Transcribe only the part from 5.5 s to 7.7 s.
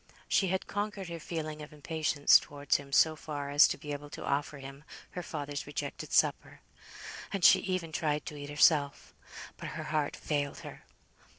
rejected supper; and she